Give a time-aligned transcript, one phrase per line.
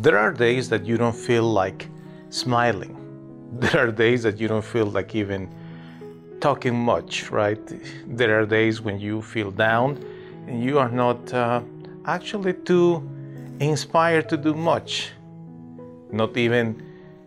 [0.00, 1.88] There are days that you don't feel like
[2.30, 2.94] smiling.
[3.60, 5.52] There are days that you don't feel like even
[6.40, 7.60] talking much, right?
[8.06, 9.98] There are days when you feel down
[10.46, 11.62] and you are not uh,
[12.04, 13.02] actually too
[13.58, 15.10] inspired to do much.
[16.12, 16.80] Not even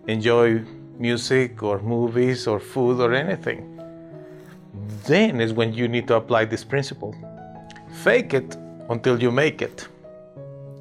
[0.07, 0.63] enjoy
[0.97, 3.67] music or movies or food or anything.
[5.07, 7.13] Then is when you need to apply this principle.
[8.03, 8.55] Fake it
[8.89, 9.89] until you make it.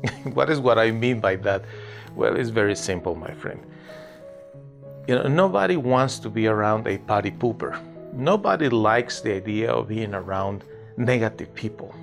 [0.32, 1.64] what is what I mean by that?
[2.14, 3.60] Well, it's very simple, my friend.
[5.06, 7.80] You know, nobody wants to be around a party pooper.
[8.12, 10.64] Nobody likes the idea of being around
[10.96, 11.94] negative people.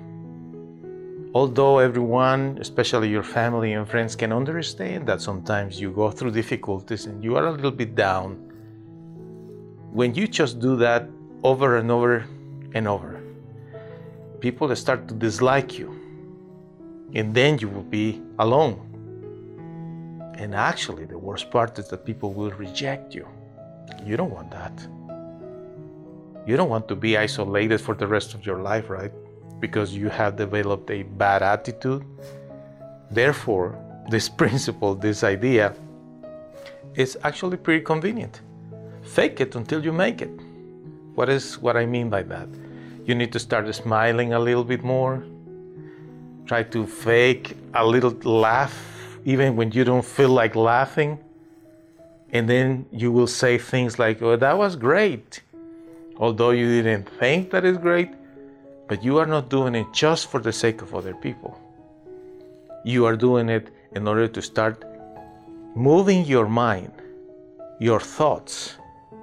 [1.34, 7.06] Although everyone, especially your family and friends, can understand that sometimes you go through difficulties
[7.06, 8.36] and you are a little bit down,
[9.92, 11.08] when you just do that
[11.44, 12.26] over and over
[12.74, 13.20] and over,
[14.40, 15.97] people start to dislike you.
[17.14, 18.84] And then you will be alone.
[20.38, 23.26] And actually, the worst part is that people will reject you.
[24.04, 24.72] You don't want that.
[26.46, 29.12] You don't want to be isolated for the rest of your life, right?
[29.60, 32.04] Because you have developed a bad attitude.
[33.10, 33.78] Therefore,
[34.08, 35.74] this principle, this idea,
[36.94, 38.40] is actually pretty convenient.
[39.02, 40.30] Fake it until you make it.
[41.14, 42.48] What is what I mean by that?
[43.04, 45.24] You need to start smiling a little bit more.
[46.48, 48.74] Try to fake a little laugh
[49.26, 51.18] even when you don't feel like laughing.
[52.32, 55.42] And then you will say things like, Oh, that was great.
[56.16, 58.10] Although you didn't think that is great,
[58.88, 61.60] but you are not doing it just for the sake of other people.
[62.82, 64.82] You are doing it in order to start
[65.74, 66.92] moving your mind,
[67.78, 68.78] your thoughts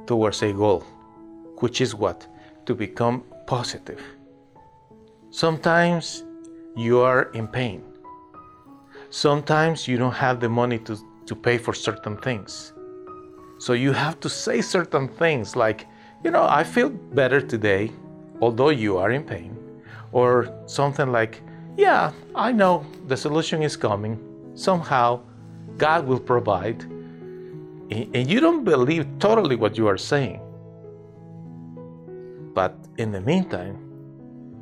[0.06, 0.82] towards a goal,
[1.58, 2.28] which is what?
[2.68, 4.02] To become positive.
[5.32, 6.24] Sometimes
[6.76, 7.84] you are in pain.
[9.10, 12.74] Sometimes you don't have the money to, to pay for certain things.
[13.60, 15.88] So you have to say certain things like,
[16.24, 17.92] you know, I feel better today,
[18.42, 19.58] although you are in pain.
[20.12, 21.42] Or something like,
[21.78, 24.20] yeah, I know the solution is coming.
[24.56, 25.22] Somehow,
[25.78, 26.84] God will provide.
[27.92, 30.42] And you don't believe totally what you are saying.
[32.54, 33.85] But in the meantime,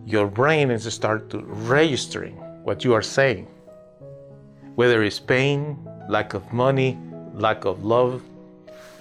[0.06, 3.48] your brain is start to registering what you are saying.
[4.76, 5.78] Whether it's pain,
[6.10, 6.98] lack of money,
[7.34, 8.22] lack of love,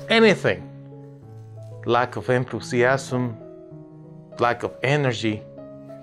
[0.08, 0.68] anything,
[1.86, 3.36] lack of enthusiasm,
[4.38, 5.42] lack of energy,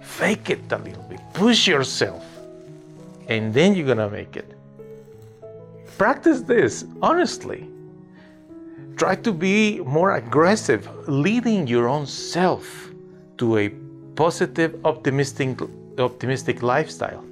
[0.01, 2.25] fake it a little bit, push yourself,
[3.27, 4.53] and then you're gonna make it.
[5.97, 7.69] Practice this honestly.
[8.97, 12.89] Try to be more aggressive, leading your own self
[13.37, 13.69] to a
[14.19, 15.57] positive, optimistic,
[15.97, 17.23] optimistic lifestyle.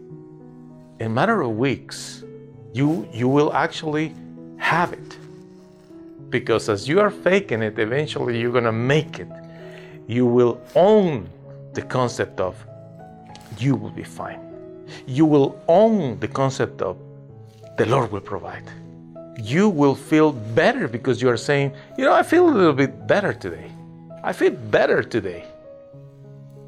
[1.01, 2.23] In a matter of weeks,
[2.71, 4.15] you, you will actually
[4.55, 5.17] have it.
[6.29, 9.27] Because as you are faking it, eventually you're gonna make it.
[10.07, 11.27] You will own
[11.73, 12.55] the concept of
[13.59, 14.39] you will be fine.
[15.05, 16.95] You will own the concept of
[17.77, 18.63] the Lord will provide.
[19.37, 23.07] You will feel better because you are saying, you know, I feel a little bit
[23.07, 23.69] better today.
[24.23, 25.43] I feel better today.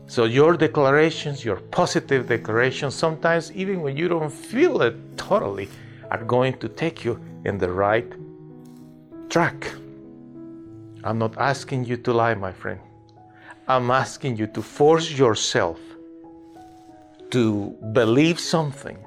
[0.10, 5.70] So your declarations, your positive declarations, sometimes even when you don't feel it totally,
[6.10, 8.12] are going to take you in the right
[9.30, 9.72] track.
[11.04, 12.80] I'm not asking you to lie, my friend.
[13.68, 15.80] I'm asking you to force yourself
[17.30, 18.98] to believe something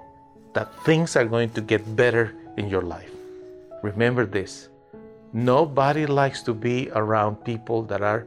[0.54, 3.10] that things are going to get better in your life.
[3.82, 4.68] Remember this
[5.32, 8.24] nobody likes to be around people that are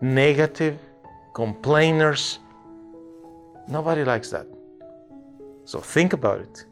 [0.00, 0.76] negative,
[1.36, 2.40] complainers.
[3.68, 4.46] Nobody likes that.
[5.66, 6.64] So think about it.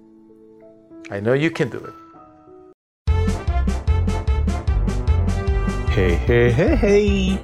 [1.11, 1.93] I know you can do it.
[5.91, 7.39] Hey, hey, hey, hey.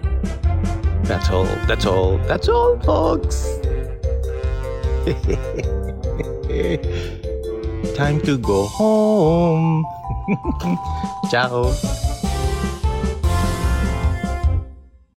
[1.02, 3.58] That's all, that's all, that's all, folks.
[7.94, 9.84] Time to go home.
[11.31, 11.75] Ciao.